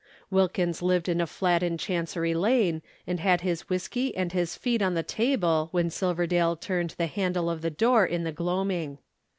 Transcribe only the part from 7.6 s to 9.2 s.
the door in the gloaming.